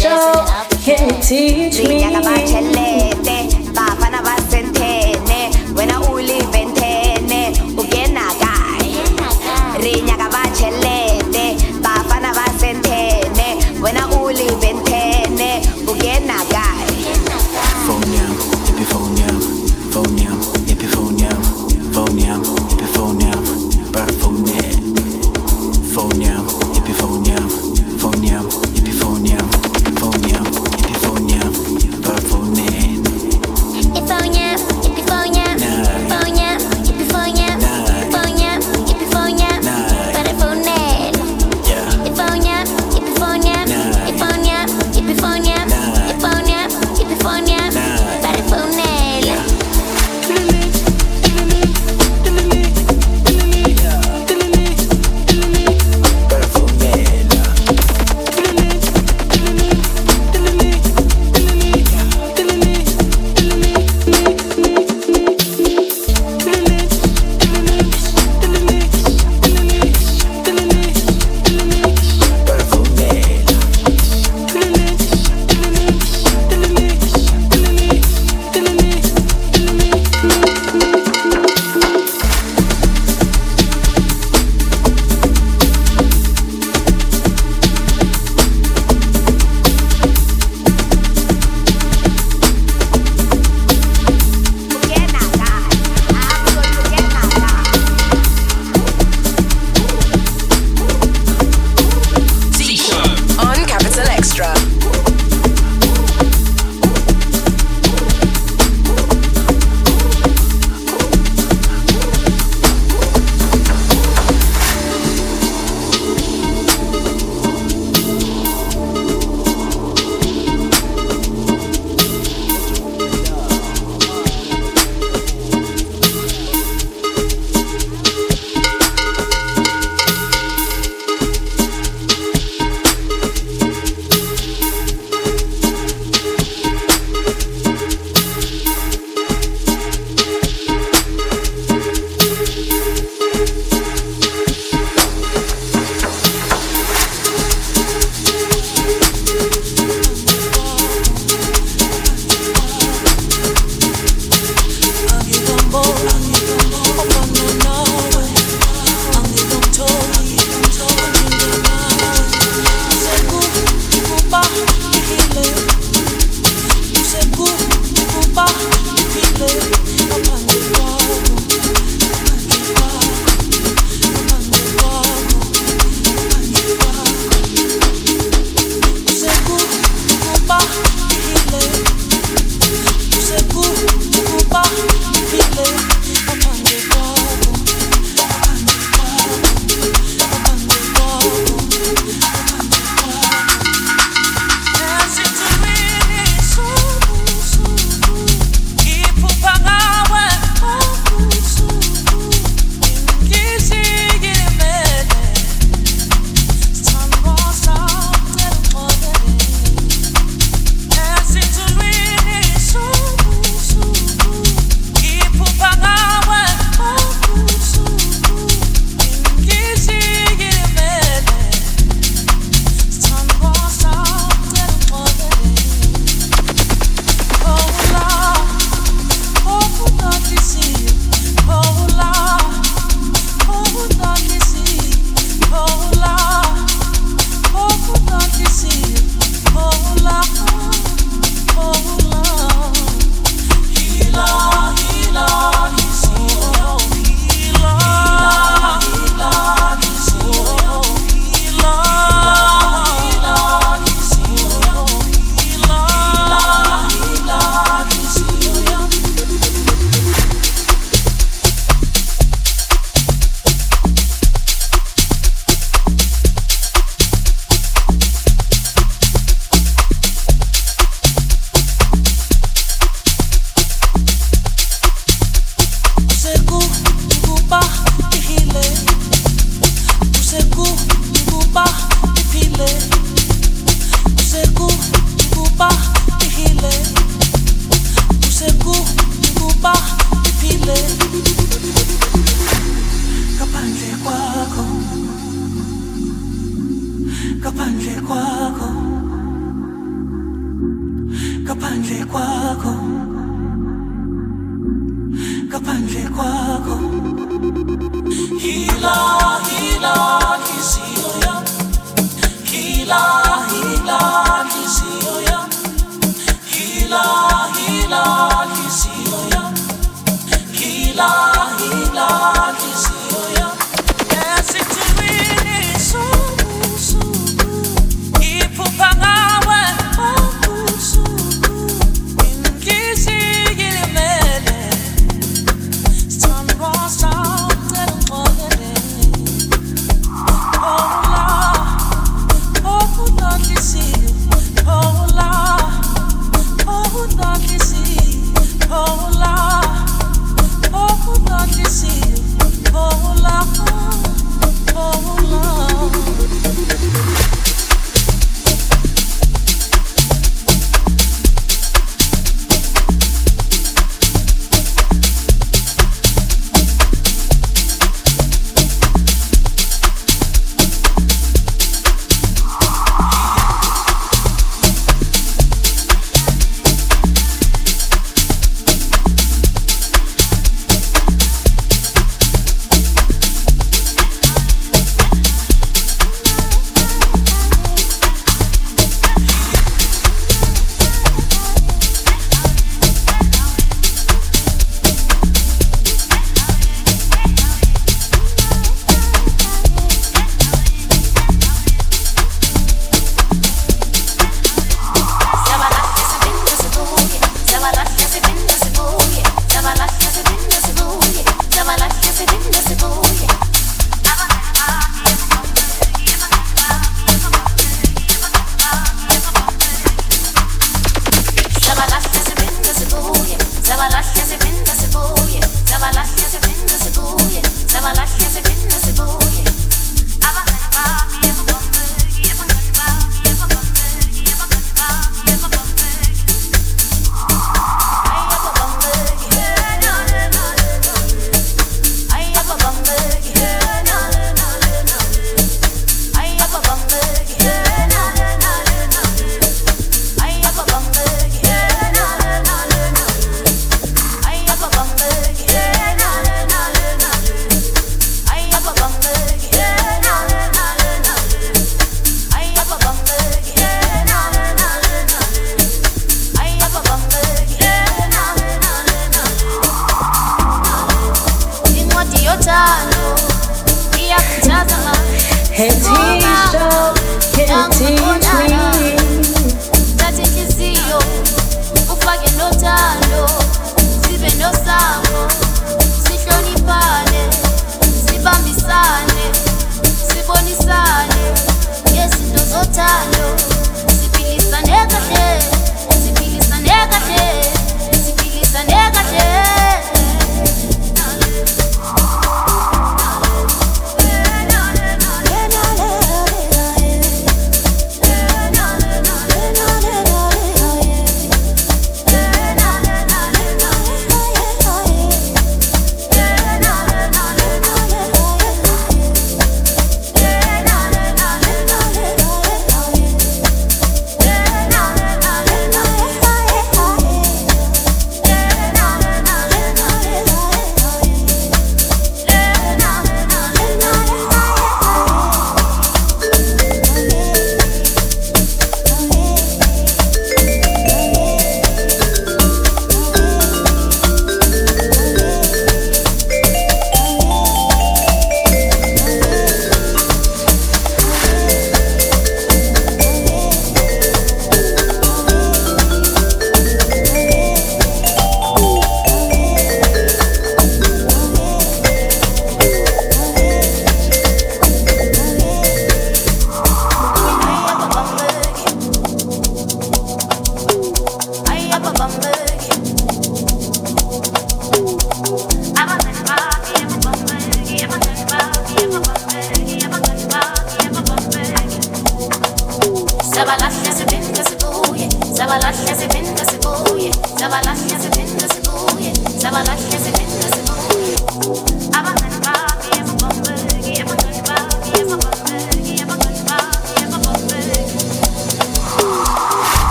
[0.00, 0.46] show
[0.82, 2.00] can teach me.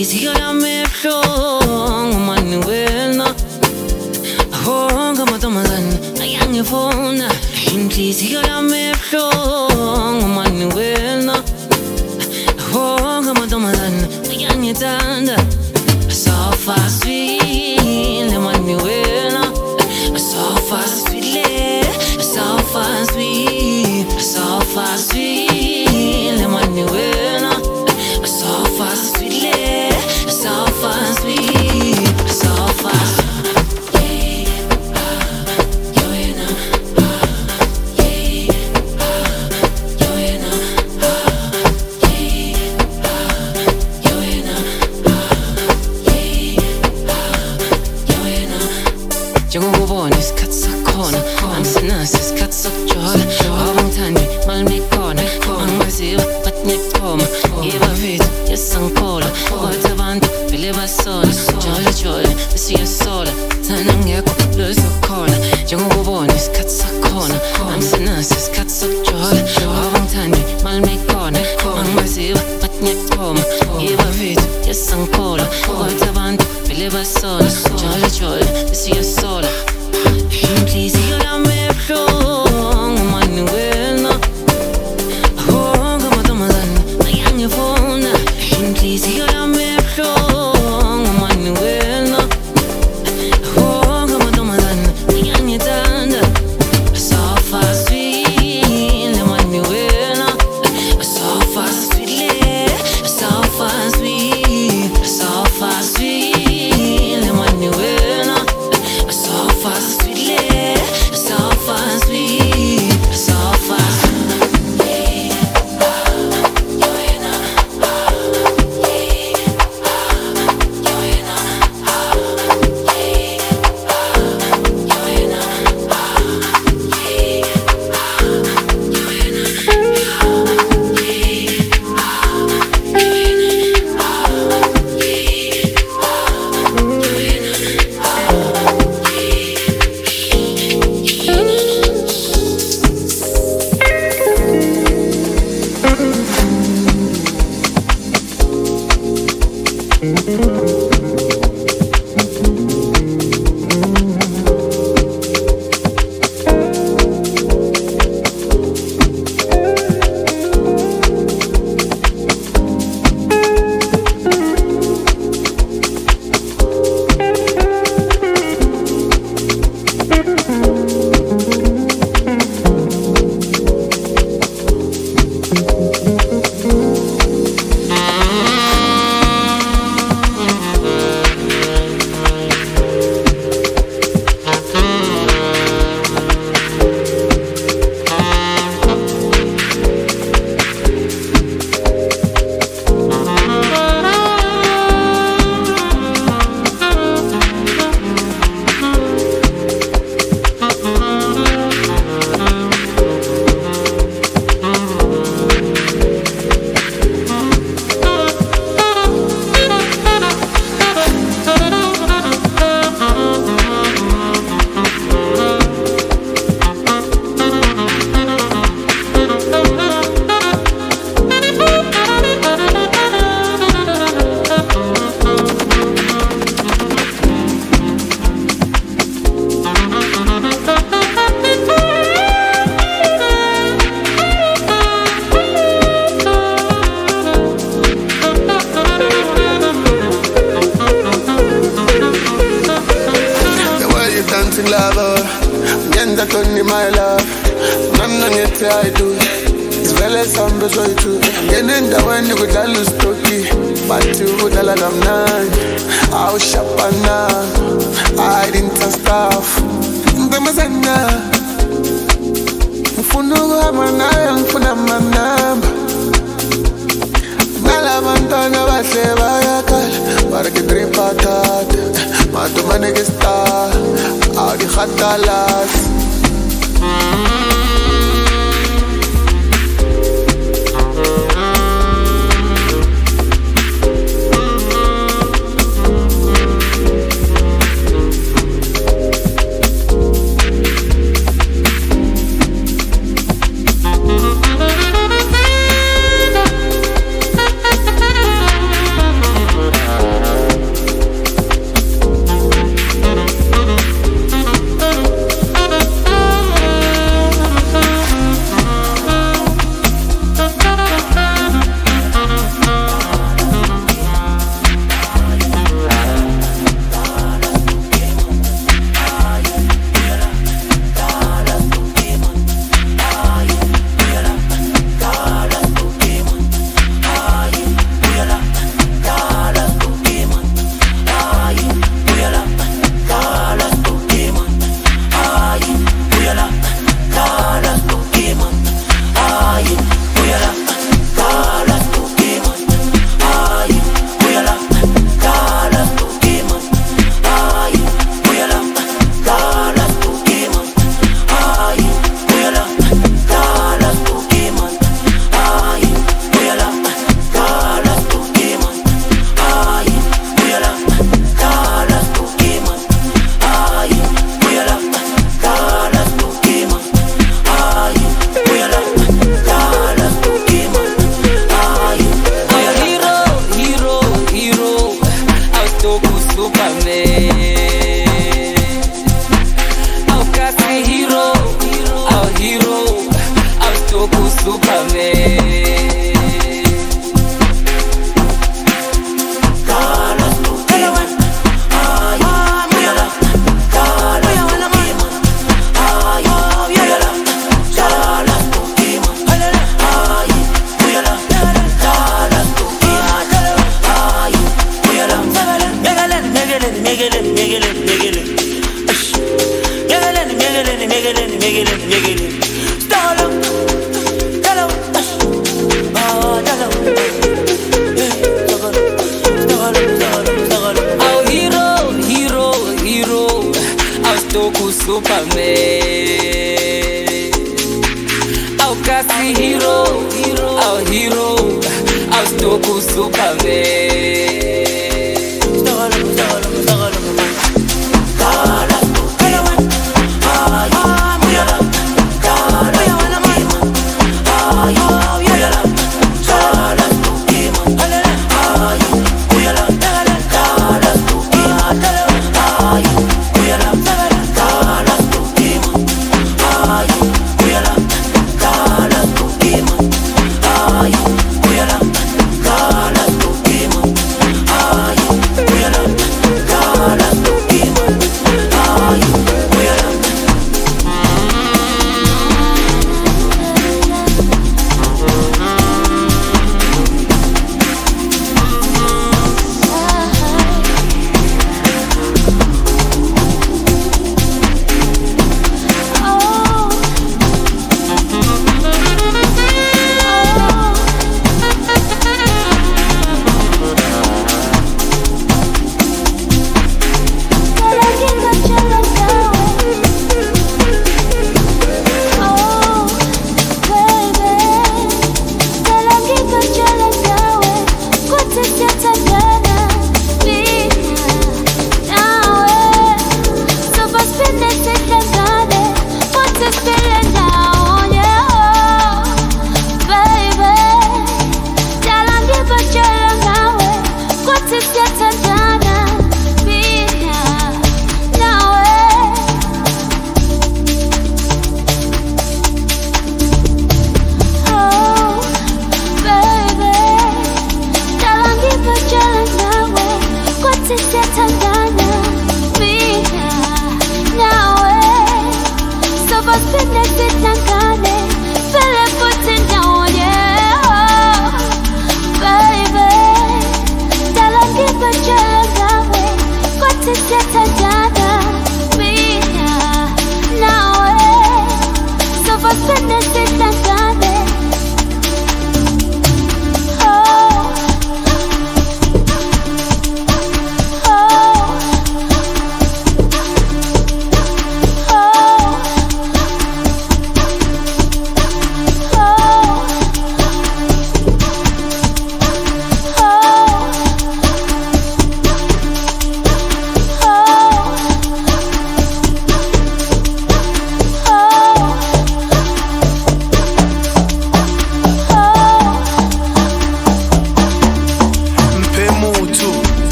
[0.00, 0.49] Inhliziyo yami ebuhlungu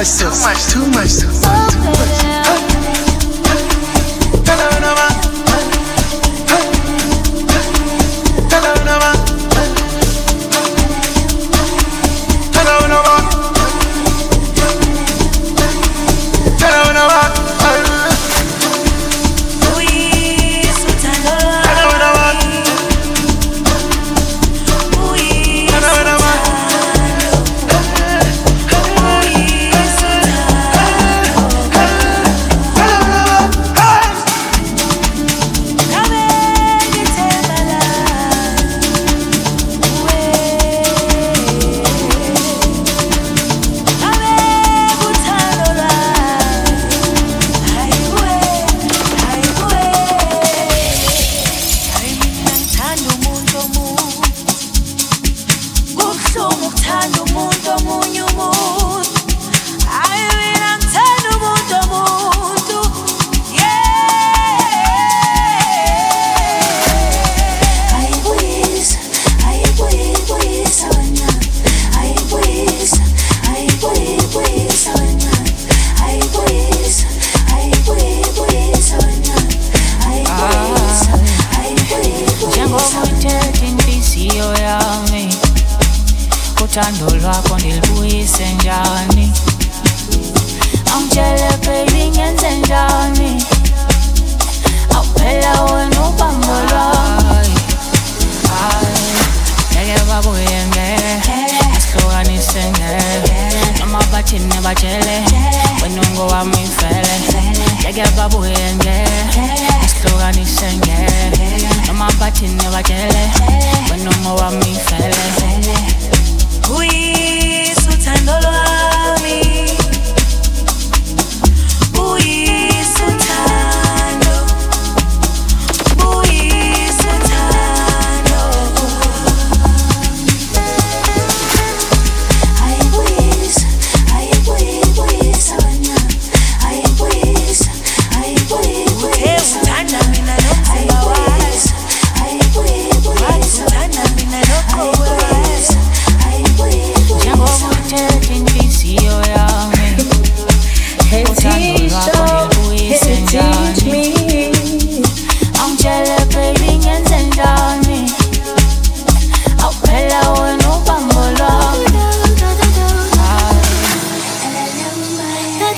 [0.00, 1.59] Uyisuthando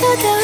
[0.03, 0.42] 舍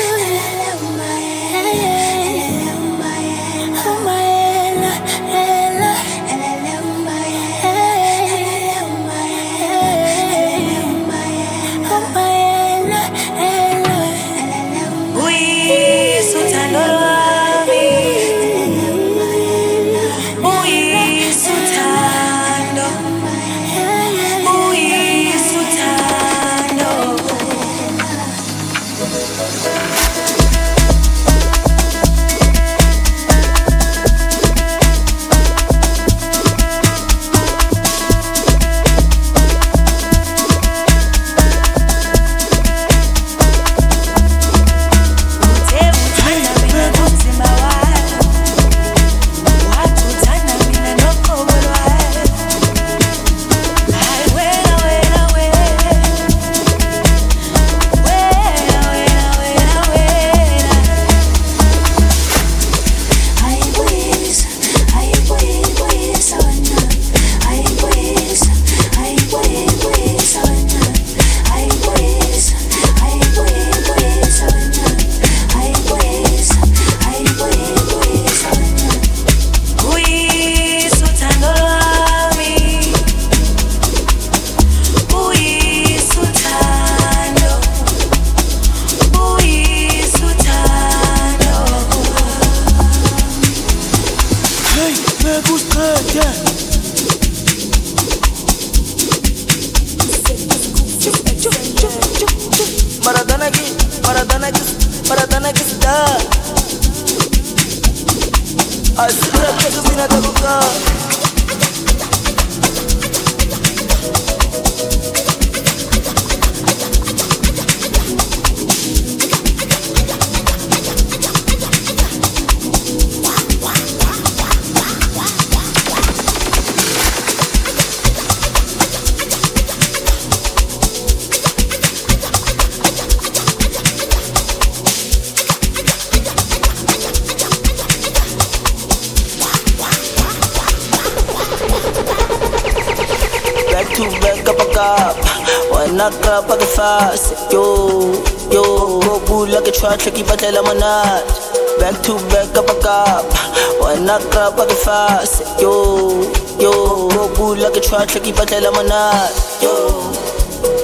[158.60, 159.32] tell monat
[159.64, 159.76] yo.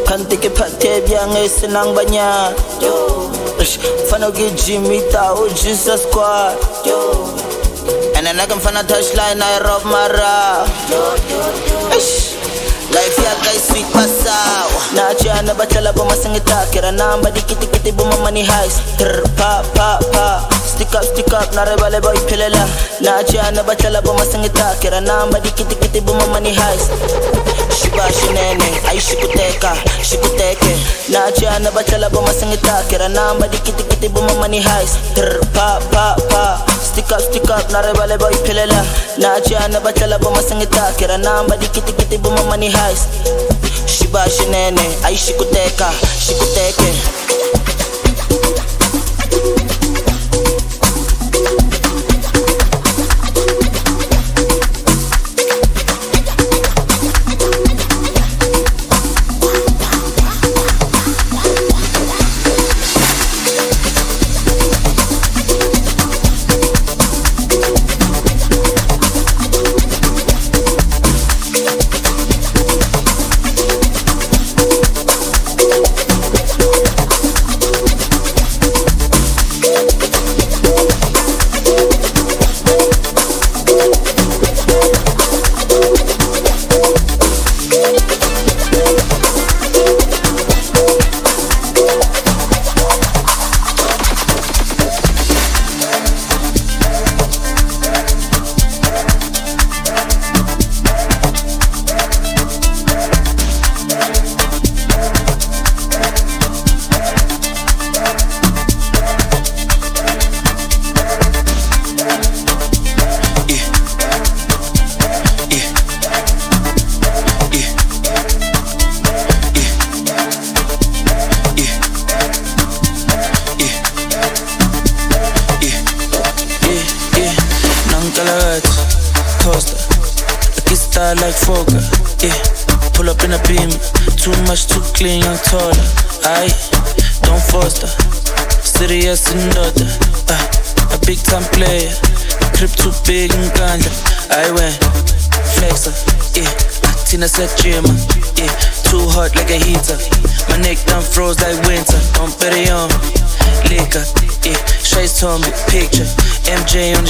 [0.08, 3.28] Kante ke pate bien e senang banyak yo
[4.08, 6.56] fana ke Jimmy tao Jesus squad
[6.88, 7.28] yo.
[8.16, 12.00] And then I can find a touchline I rob my rap yo yo yo.
[12.94, 17.66] Life ya kai sweet pasaw Na acha na batala ba masangita Kira namba di kiti
[17.66, 20.46] kiti buma money heist Trr pa pa pa
[20.76, 21.54] Stick up stick up.
[21.56, 22.68] Na rebale boy pilela
[23.02, 26.92] Na acha na batala ba masangita Kira namba di kiti buma money heist.
[27.72, 29.72] Shiba shinene ay shikuteka
[30.04, 30.76] shikuteke
[31.12, 35.00] Na acha na batala ba masangita Kira namba di kiti buma money heist.
[35.16, 36.60] Trr pa pa pa.
[36.68, 37.72] Stick up stick up.
[37.72, 38.84] Na rebale boy pilela
[39.18, 43.08] Na acha na batala ba masangita Kira namba di kiti buma money heist.
[43.88, 45.88] Shiba shinene aishikuteka
[46.20, 46.92] shikuteke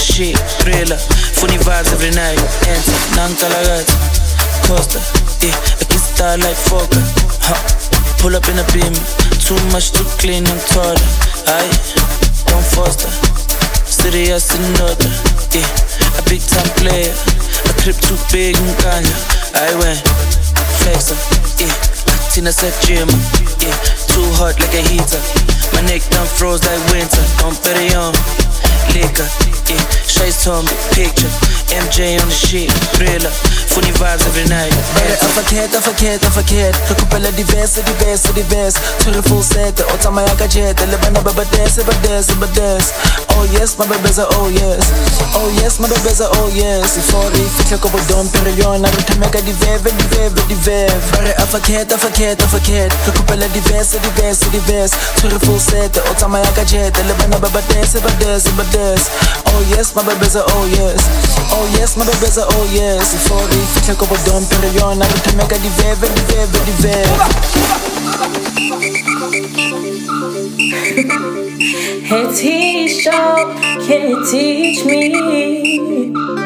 [0.06, 0.36] set gym.
[5.42, 7.16] Yeah, I can't stay like focused.
[7.46, 7.56] Ha,
[8.20, 8.98] pull up in a BMW,
[9.42, 11.02] too much to clean and touch.
[11.48, 11.70] Aye,
[12.50, 12.66] don't
[13.02, 13.14] her.
[13.86, 15.10] City has another,
[15.54, 15.68] yeah.
[16.18, 17.14] A big time player,
[17.66, 19.06] a crib too big and grand.
[19.54, 20.02] I went
[20.82, 21.18] flexer,
[21.60, 21.74] yeah.
[22.14, 23.18] Acting as a drama,
[23.62, 23.76] yeah.
[24.10, 25.22] Too hot like a heater.
[25.74, 27.24] My neck done froze like winter.
[27.42, 28.14] Don't bet it on
[28.94, 29.28] liquor.
[29.66, 31.32] Yeah, Shay's told me picture.
[31.74, 33.34] MJ on the shit, thriller.
[33.74, 34.72] Funny vibes every night.
[34.72, 36.72] A forget, a forget, a forget.
[36.88, 38.78] Recupera diverse, diverse, diverse.
[39.04, 40.78] To the full set, o tama ya gadget.
[40.88, 42.94] Lebana baba dance, baba dance, baba dance.
[43.36, 44.86] Oh yes, my baby's a oh yes.
[45.36, 46.96] Oh yes, my baby's a oh yes.
[46.96, 50.96] Ifori, fihle ko bodom, pero yona rutameka diveve, diveve, diveve.
[51.12, 52.94] Bare a forget, a forget, a forget.
[53.04, 54.94] Recupera diverse, diverse, diverse.
[55.20, 56.94] To the full set, o tama ya gadget.
[57.04, 58.14] Lebana baba dance, baba
[58.72, 59.10] dance.
[59.48, 61.00] Oh yes, my baby's a oh yes.
[61.52, 63.14] Oh yes, my baby's a oh yes.
[63.16, 67.16] Ifori, fihle ko bodom, pero yona rutameka diveve, diveve, diveve.
[72.06, 73.56] Hey teacher, oh,
[73.88, 76.45] can you teach me?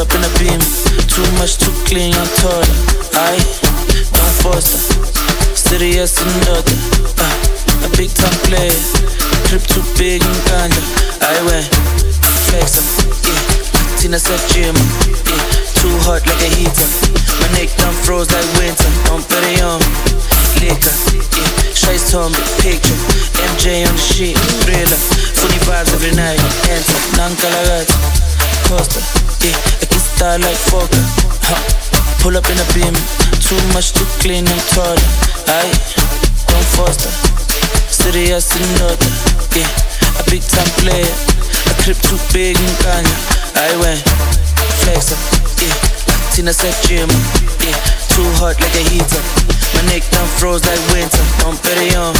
[0.00, 0.60] Up in a beam.
[1.12, 2.64] Too much, too clean, I'm taller.
[3.12, 3.36] I
[4.16, 4.80] don't force her.
[5.52, 6.76] Serious another.
[7.20, 8.80] Uh, a big time player.
[9.52, 10.80] Trip too big in Ganja.
[11.20, 11.68] I went
[12.48, 12.80] flex.
[13.28, 14.00] Yeah.
[14.00, 14.72] Tina said gym.
[15.28, 15.44] Yeah.
[15.76, 16.88] Too hot like a heater.
[17.44, 18.88] My neck done froze like winter.
[19.12, 19.84] I'm pretty on
[20.64, 20.96] liquor.
[21.36, 21.50] Yeah.
[21.76, 22.96] Shice on me, picture.
[23.52, 25.00] MJ on the sheet, thriller.
[25.36, 26.40] Funny vibes every night.
[26.72, 28.19] Enter, non-calagat.
[28.70, 29.02] Costa.
[29.42, 29.82] Yeah.
[29.82, 31.02] I can style like Fokker.
[31.42, 31.58] Huh.
[32.22, 32.94] Pull up in a beam.
[33.42, 35.10] Too much, too clean, I'm taller.
[35.58, 35.74] Aye.
[36.46, 37.10] Don't foster.
[37.90, 39.10] Serious another.
[39.58, 39.66] Yeah.
[40.14, 41.14] A big time player.
[41.66, 43.10] A crib too big in Kanye.
[43.58, 44.06] I went
[44.86, 45.18] flex up.
[45.58, 45.74] Yeah.
[46.30, 47.10] Tina said gym.
[47.66, 47.74] Yeah.
[48.14, 49.22] Too hot like a heater.
[49.74, 51.26] My neck done froze like winter.
[51.42, 52.14] I'm petty on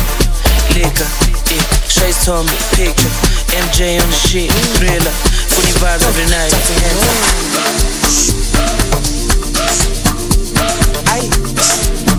[0.75, 1.07] liquor.
[1.47, 1.63] Yeah.
[1.87, 3.40] Trace told me picture.
[3.53, 4.53] MJ on the sheet.
[4.79, 5.11] Thriller.
[5.51, 6.53] Funny vibes every night.
[12.07, 12.10] Yo,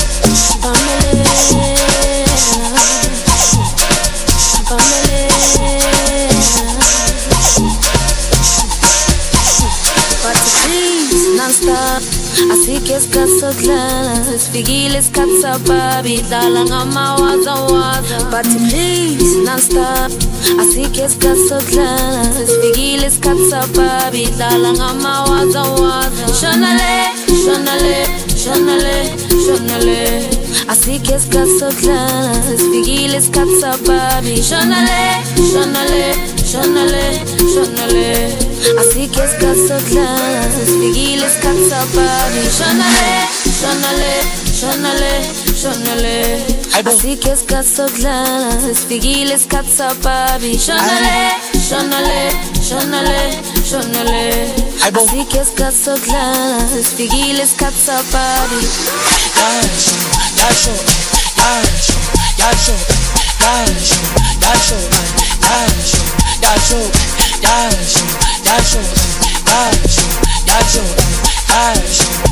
[12.50, 12.61] あ。
[12.72, 18.18] Sikes kasatlanas, figiles katsababi Dalanga mawaza waza.
[18.30, 20.10] But please, non-stop.
[20.62, 26.26] Asikes kasatlanas, figiles katsababi Dalanga mawaza waza.
[26.40, 27.12] Shonale,
[27.44, 28.08] shonale,
[28.42, 28.96] shonale,
[29.44, 30.00] shonale.
[30.72, 35.20] Asikes kasatlanas, figiles katsababi Shonale,
[35.52, 36.14] shonale,
[36.50, 37.04] shonale,
[37.52, 38.52] shonale.
[38.78, 42.00] Así que es caso claro, seguiles cansado,
[49.34, 51.16] isikhathi sababi shona le
[51.68, 52.20] shona le
[52.68, 53.20] shona le
[53.70, 54.22] shona le
[54.86, 58.60] asike isikhathi sokudlala sifikile isikhathi sababi
[59.38, 59.94] yasho
[60.38, 60.74] yasho
[61.42, 61.96] yasho
[62.40, 62.76] yasho
[63.62, 63.96] yasho
[64.42, 64.78] yasho
[65.22, 65.58] yasho
[66.42, 66.80] yasho
[67.62, 68.02] yasho
[68.46, 68.80] yasho
[69.52, 70.02] yasho
[70.48, 70.84] yasho yasho inhlonipho la ngihamba khona yasho
[71.50, 72.31] yasho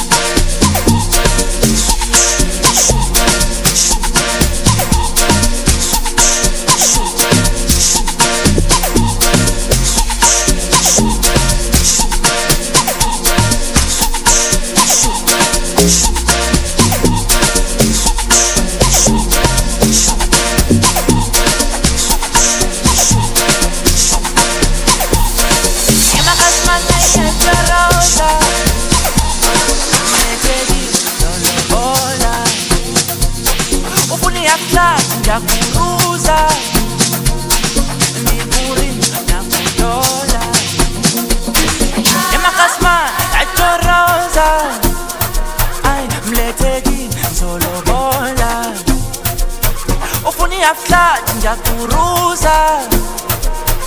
[51.43, 52.79] ya kuruza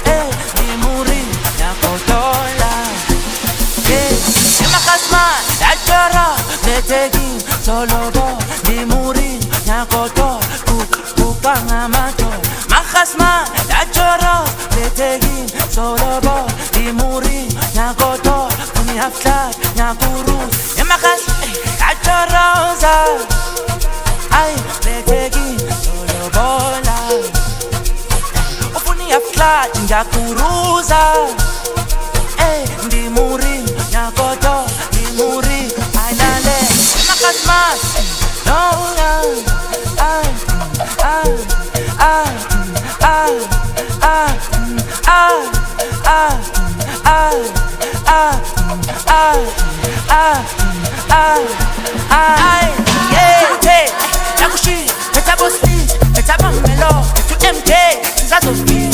[0.05, 0.25] eh,
[0.59, 1.21] ni muri
[1.61, 2.73] ya kotola
[3.91, 4.13] eh,
[4.59, 5.23] Sema kasma
[5.61, 6.27] bo
[6.67, 7.29] netegi
[7.65, 8.27] solobo
[8.69, 10.35] ya muri ku
[10.67, 10.77] ku
[11.17, 12.27] kupanga mato.
[12.71, 14.45] Makasma dachara
[14.77, 16.37] netegi solobo
[16.77, 21.35] ni muri na kotola Kuni haftar ya kurus Sema kasma
[21.79, 22.45] dachara
[22.81, 23.34] eh,
[29.45, 31.01] kukuza ndakuruza
[32.39, 35.73] eh, ndi muri nyakoto ndi muri
[36.07, 36.57] ainande
[37.09, 37.81] nakasmas
[38.47, 39.09] nouna
[39.99, 40.23] ah,
[41.03, 41.29] ah,
[42.01, 42.29] ah, ah,
[43.03, 43.41] ah,
[44.03, 44.31] ah,
[45.15, 45.39] ah,
[46.07, 46.33] ah,
[47.05, 47.31] ah,
[48.07, 48.35] ah,
[50.09, 50.41] ah,
[51.11, 51.39] ah,
[52.11, 52.65] ah,
[54.41, 54.77] Nakushi,
[55.15, 55.75] Metabosti,
[56.15, 57.05] Metabamelo,
[57.41, 57.73] 2MK,
[58.29, 58.94] Zazofi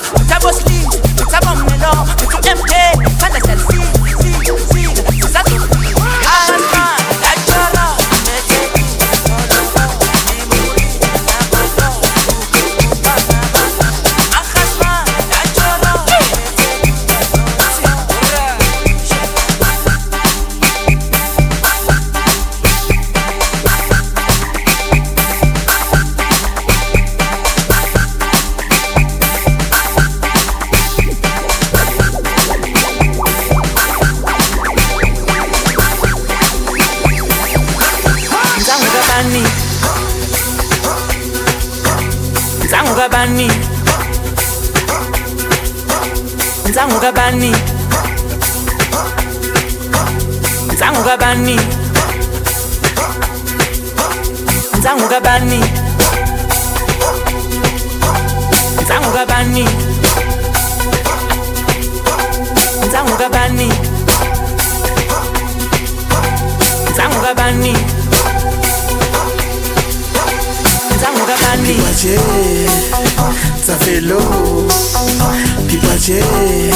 [76.11, 76.71] place,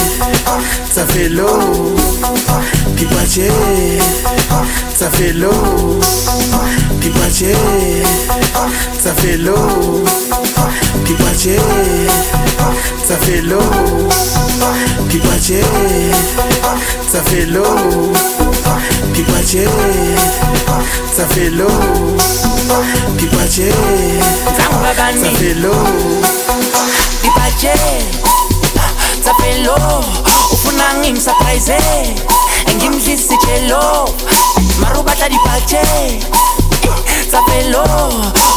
[0.91, 1.95] ça fait l'eau.
[2.95, 3.39] Di place,
[4.95, 5.99] ça fait l'eau.
[7.01, 7.43] Di place,
[8.99, 10.03] ça fait l'eau.
[11.05, 11.47] Di place,
[13.05, 13.59] ça fait l'eau.
[15.09, 15.51] Di place,
[17.11, 17.67] ça fait l'eau.
[19.13, 19.57] Di place,
[21.51, 21.67] l'eau.
[23.17, 23.55] Di place,
[25.55, 25.71] l'eau.
[27.23, 28.34] Di.
[29.25, 29.75] ngitsa pelo
[30.53, 31.77] ufuna ngimsurprise
[32.75, 34.09] ngimdlisi chelo
[34.79, 35.81] mara ubatla dipatche
[37.29, 37.83] tsa pelo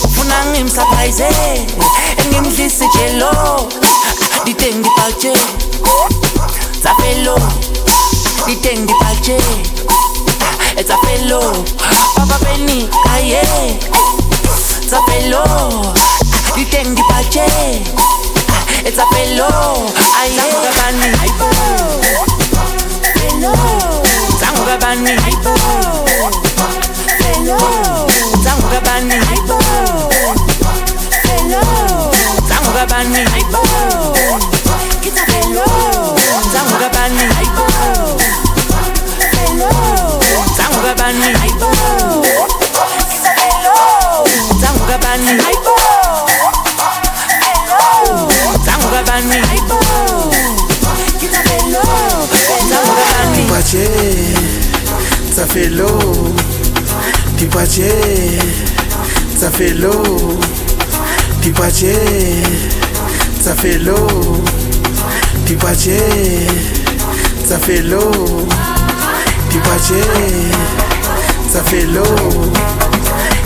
[0.04, 1.28] ufuna ngimsurprise
[2.28, 3.32] ngimdlisi chelo
[4.44, 5.32] diteng dipatche
[6.82, 7.38] tsa pelo
[8.46, 9.38] diteng dipatche
[10.84, 11.40] tsa pelo
[12.14, 13.40] papa beni aye.
[14.88, 15.44] Tsa pelo
[16.56, 17.48] diteng dipatche
[18.89, 19.84] It's a pillow.
[20.16, 20.97] I ain't a band.
[23.12, 23.53] Pillow.
[24.41, 25.05] Tango the band.
[27.20, 28.09] Pillow.
[28.41, 29.12] Tango the band.
[31.20, 31.68] Pillow.
[32.49, 33.12] Tango the band.
[35.05, 36.16] Get a pillow.
[36.49, 37.20] Tango the band.
[39.36, 40.16] Pillow.
[40.57, 41.20] Tango the band.
[41.45, 42.24] Hello,
[42.64, 44.24] a pillow.
[44.57, 45.78] Tango the band.
[48.99, 49.36] muovevanni
[53.34, 53.88] Ti pace,
[55.34, 56.32] zafello?
[57.36, 58.38] Ti pace,
[59.38, 60.38] zafello?
[61.40, 61.94] Ti pace,
[63.40, 64.42] zafello?
[65.44, 66.46] Ti pace,
[67.46, 68.46] zafello?
[69.49, 70.03] Ti pace,
[71.53, 72.05] zafello?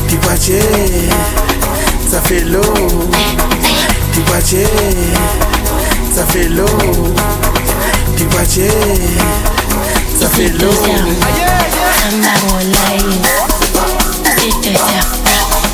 [0.07, 0.61] Ti pace,
[2.09, 3.61] zafello?
[4.24, 4.54] Pipache,
[6.14, 6.64] ça fait l'eau.
[8.16, 8.70] Pipache,
[10.18, 10.70] ça fait l'eau.
[11.98, 13.08] Sembang lain,
[14.38, 15.06] itu sah.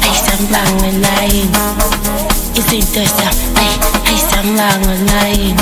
[0.02, 0.82] Ai sembang
[5.04, 5.56] lain,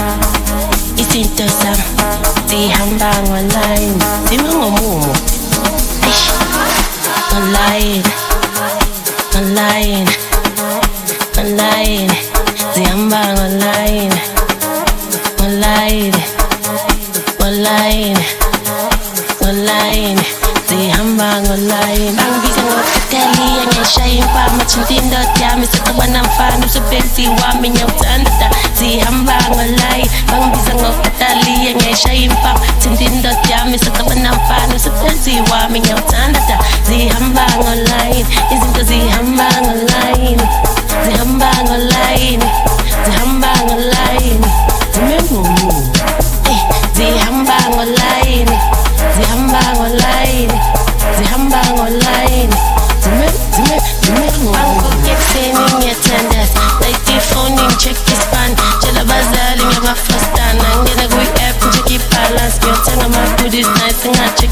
[0.96, 1.96] itu sah.
[12.76, 14.12] Diambang online
[15.40, 16.12] Online
[17.40, 18.20] Online
[19.40, 20.18] Online
[20.68, 23.72] Diambang online Ang bigang mo kateli Ang
[24.28, 30.04] pa Machindin do jami Sa tawa ng fanu Sa bensi Wamin yung tanda Diambang online
[30.36, 31.80] Ang bigang mo kateli Ang
[32.44, 38.28] pa Machindin do jami Sa tawa ng fanu Sa bensi Wamin yung tanda Diambang online
[38.52, 40.44] Izinto Diambang online
[41.08, 42.55] Diambang online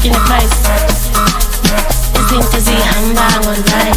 [0.05, 0.53] in the price.
[2.13, 3.94] You think to see I'm on right.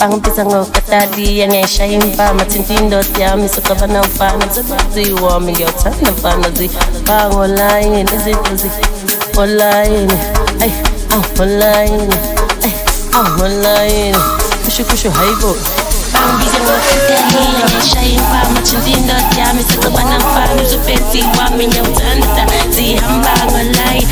[0.00, 6.50] Pangpisa ngo katadi yanyesha imba matintindo tya misoka na mfano tuzi wa milio tana mfano
[6.56, 6.70] zi
[7.04, 8.70] pango line izi tuzi
[9.36, 10.12] online
[10.64, 10.72] ay
[11.12, 12.08] ah online
[12.64, 12.72] ay
[13.12, 14.16] ah online
[14.64, 15.56] kushu kushu haibo
[16.12, 22.72] Pangpisa ngo katadi yanyesha imba matintindo tya misoka na mfano tuzi wa milio tana mfano
[22.72, 24.06] zi pango line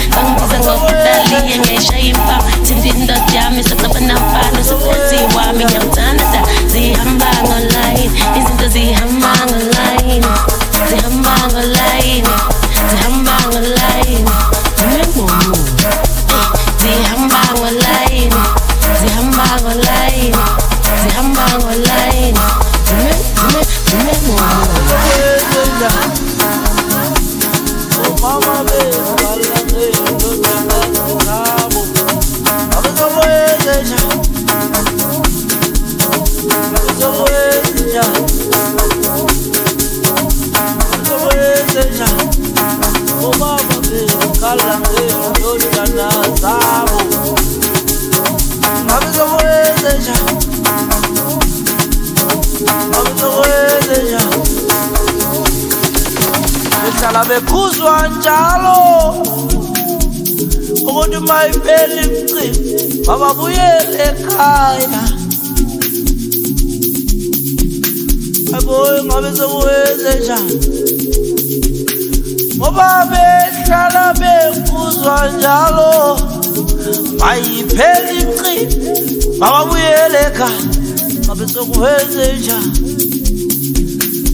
[81.49, 82.59] bezokwezesha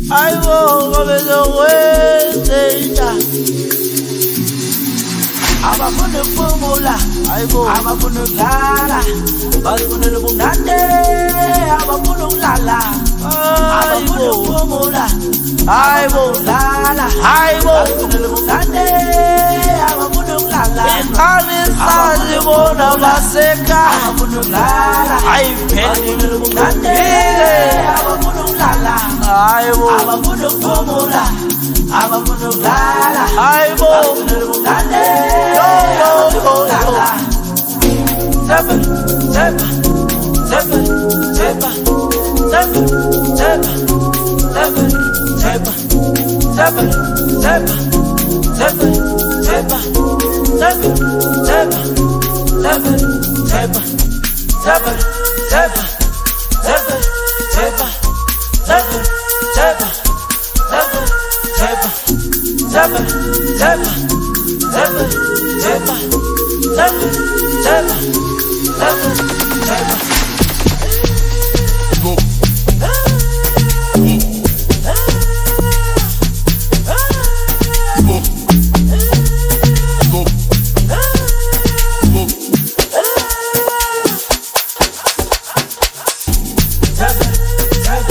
[0.08, 3.08] hayi bona bezokwezesha
[5.72, 6.94] abafuna ukufumula
[7.28, 8.98] hayi bona abafuna ukudlala.
[9.62, 10.72] Bazifunela ubumnande
[11.82, 12.78] abafuna ukulala
[13.80, 15.04] abafuna ukufumula
[15.66, 18.84] hayi bona udlala hayi bona bazifunela ubumnande
[25.34, 26.94] ayiphelile ubumnande
[27.98, 28.94] abafuna ukulala
[29.26, 31.22] hayibo abafuna ukufumula
[32.02, 35.02] abafuna ukudlala hayibo bazifunela ubumnande
[50.56, 50.96] Seven,
[51.44, 51.72] seven,
[52.62, 52.98] seven,
[53.46, 53.82] seven,
[54.62, 55.00] seven,
[55.50, 55.83] seven,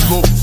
[0.04, 0.43] seven,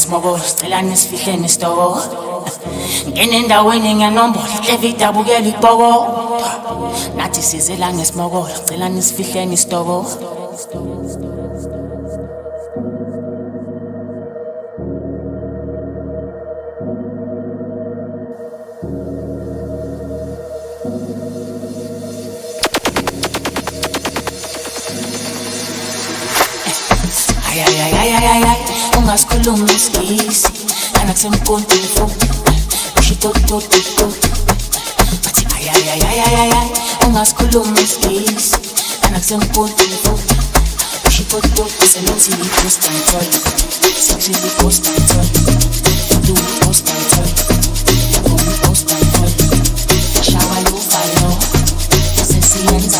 [0.00, 1.88] ngesiboko sicela nisifihle nisitoko
[3.12, 5.90] ngena endaweni ngenombolo hleva idabukela ibhoko
[7.16, 9.96] nathi sizela ngesiboko sicela nisifihle nisitoko
[29.10, 30.48] ungasikhulumi isigisi
[31.00, 32.26] anakusemkontini futhi
[32.98, 34.06] ushitototito
[35.24, 36.68] bathi ayayayayayay
[37.06, 38.56] ungasikhulumi isigisi
[39.02, 40.34] anakusemkontini futhi
[41.08, 43.26] ushitototo senothini post control
[44.06, 45.26] sexually post control
[46.26, 47.28] do post control
[48.12, 49.30] Yangoma post control
[50.22, 51.34] shawa yo follow
[52.28, 52.99] sesiyenza so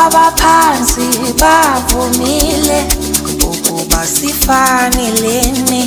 [0.00, 1.06] abaphansi
[1.40, 2.80] bavumile
[3.50, 5.80] ukuba sifanelene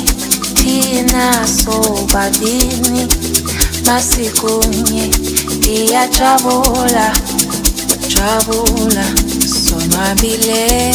[0.54, 3.06] thina sobabini
[3.86, 5.10] masikunye
[5.56, 7.06] ndiyajabula
[8.14, 9.06] jabula
[9.64, 10.94] sonwabile.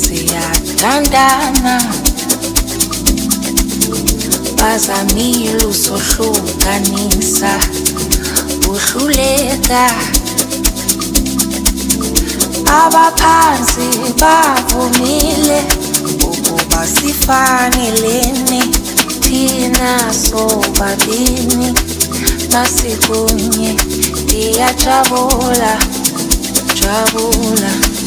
[0.00, 1.82] Siyathandana
[4.56, 7.50] bazamile usohlukanisa
[8.68, 9.90] uhluleka
[12.68, 13.88] abaphansi
[14.20, 15.60] bavumile.
[16.22, 18.60] Ukuba sifanelene
[19.20, 21.74] thina sobabini.
[22.52, 23.76] Masikunye
[24.22, 25.78] ndiyajabula
[26.80, 27.97] jabula do.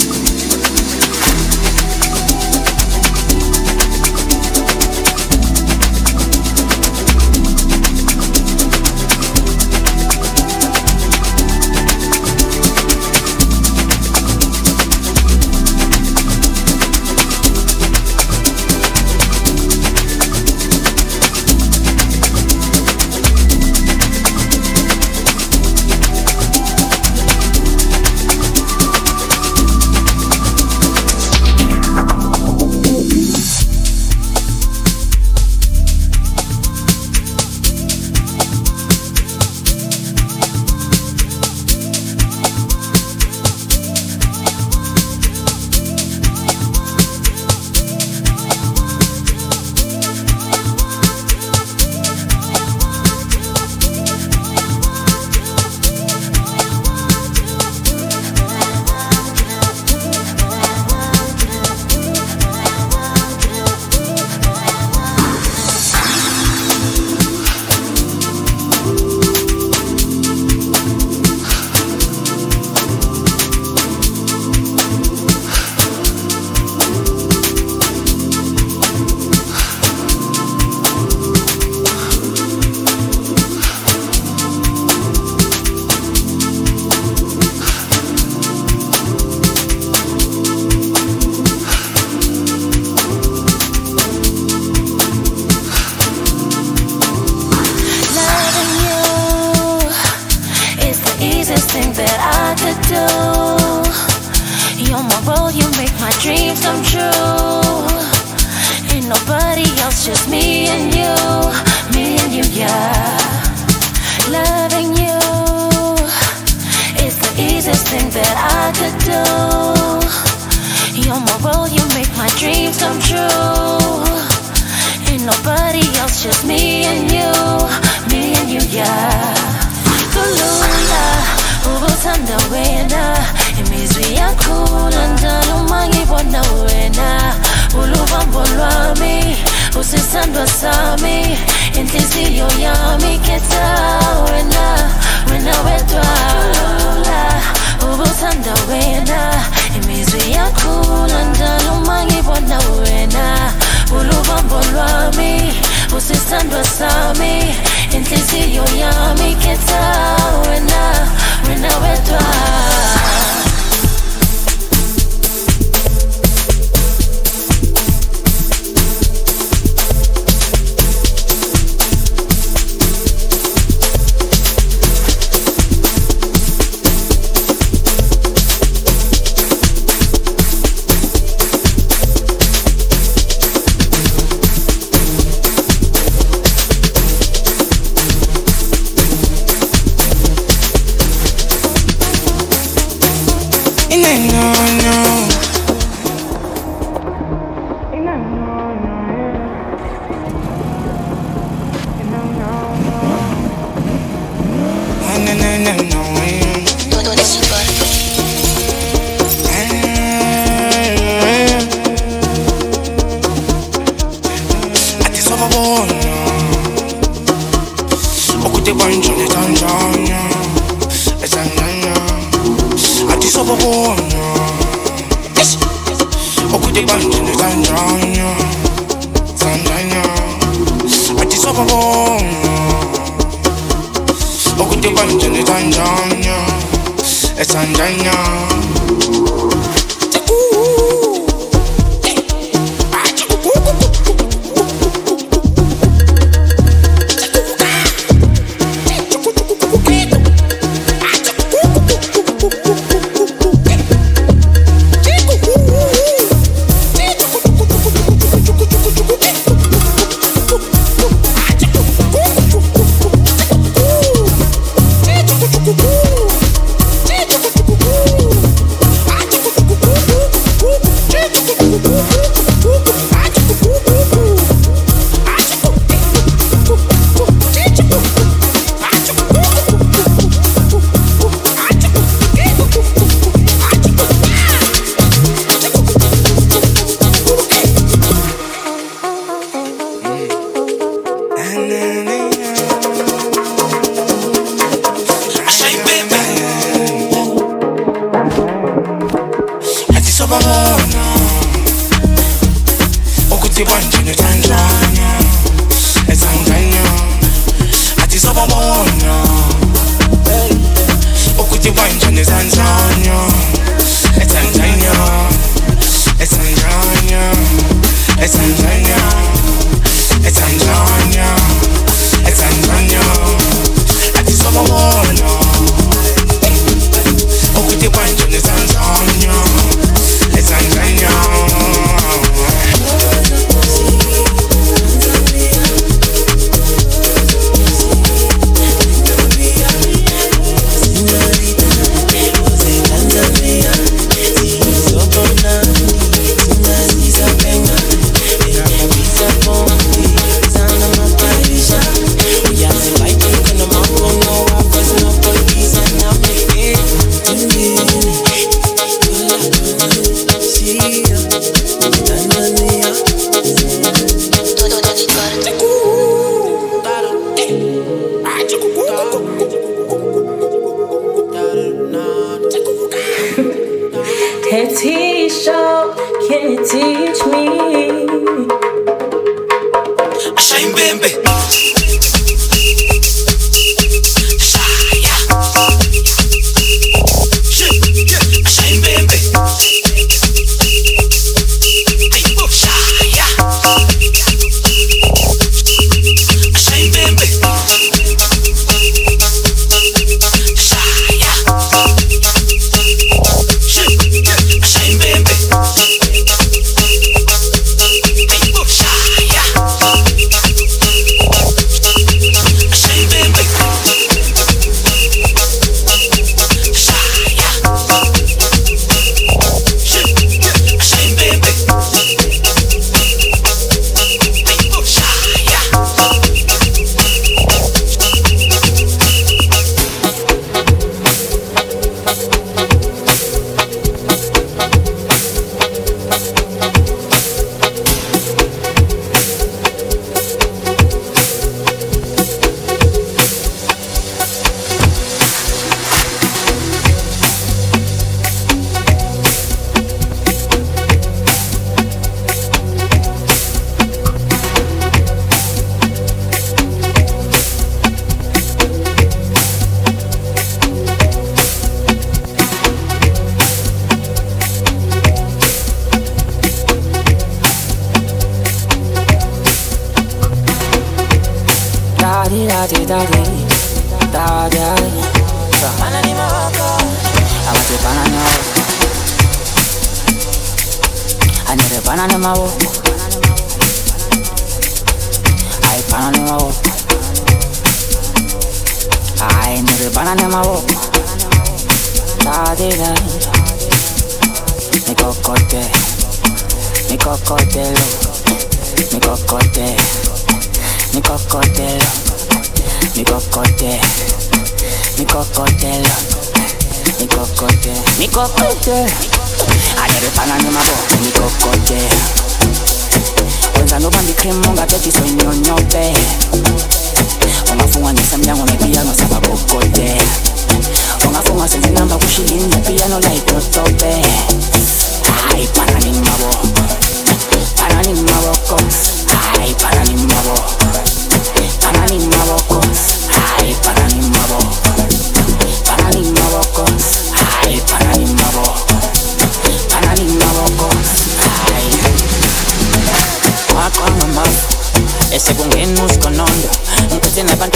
[194.62, 195.01] Okuti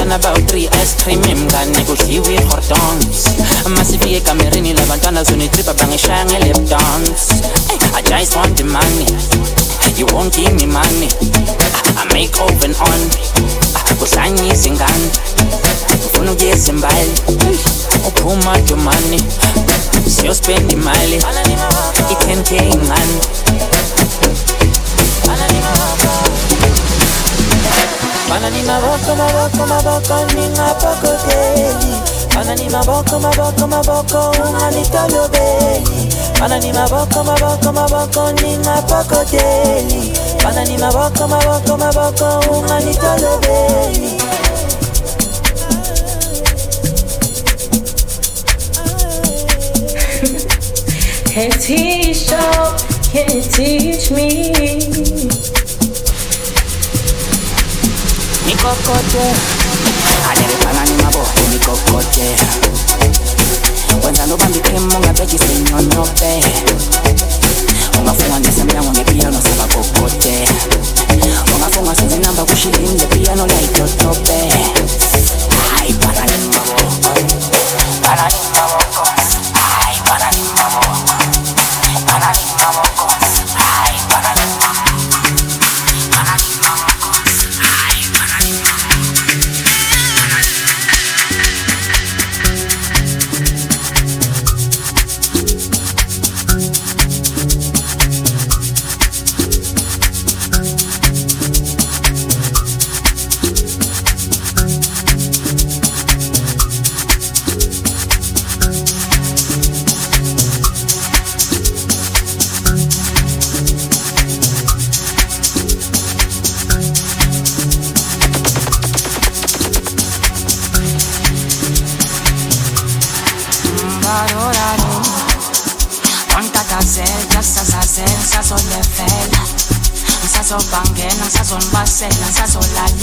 [0.08, 3.26] nabantwana bawu-three ice cream mngane kudliwe i-hordons
[3.70, 7.34] masifike ekamerini labantwana zonitripa bangishaya nge-lap dance
[7.74, 9.06] eh, i just want the money.
[9.98, 11.08] You won't give me money.
[11.98, 13.02] I make oven on.
[13.76, 15.08] Ah, Kusanyisa ingane
[16.06, 17.12] ufuna ukuya ezimbali
[18.08, 19.24] uphuma domani
[20.16, 21.16] siyospenda imali.
[22.10, 23.16] I-10 k ingane
[28.36, 30.20] Maboko maboko maboko maboko
[32.70, 34.34] maboko maboko maboko
[36.74, 38.04] maboko maboko
[40.84, 44.12] maboko maboko maboko unganitolobeli
[51.32, 52.44] Hey Tisha,
[53.12, 55.55] can you teach me?
[58.46, 59.22] Nikokote
[60.32, 62.36] anyerepana ni maboko nikokote
[64.02, 66.44] kwenza nobamba icream ungabethi soyinyonyobe
[68.00, 70.48] ungafunga ngesemnyango ngepiano sabakokote
[71.56, 74.50] ungafunga senze inamba kushilini ngepiano layitotobe
[75.76, 76.82] hayi pana ni maboko
[78.02, 78.85] pana ni maboko hayi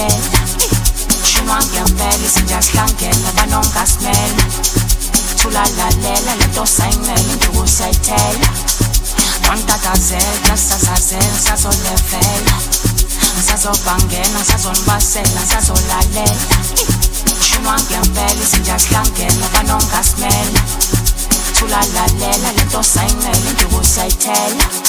[0.03, 0.31] sazolalela
[1.25, 4.45] Shinwa ngempela isinjasihlangela banongasimela
[5.37, 8.49] Thulalalela lento sayimele nduku sayithela
[9.53, 12.55] Ontatazel, sasazel, sazolefela
[13.47, 16.47] Sazobangela, sazonibasela, sazolalela
[17.41, 20.63] Shinwa ngempela isinjasihlangela banongasimela
[21.59, 24.82] thulalalela lento sayimele nduku sayithela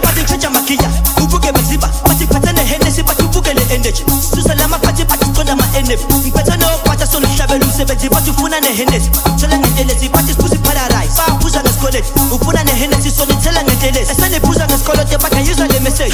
[0.00, 0.90] body treja makia
[1.22, 1.78] uvuge energy
[15.80, 16.12] message